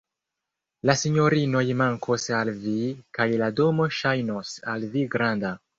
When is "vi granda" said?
4.97-5.59